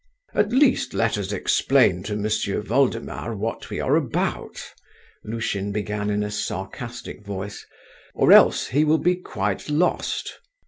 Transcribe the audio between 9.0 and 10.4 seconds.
quite lost.